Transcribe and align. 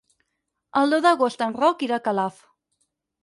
El 0.81 0.95
deu 0.95 1.03
d'agost 1.07 1.45
en 1.47 1.53
Roc 1.59 1.85
irà 1.89 1.99
a 2.01 2.05
Calaf. 2.09 2.43